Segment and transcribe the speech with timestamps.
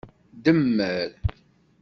[0.43, 1.13] Demmer.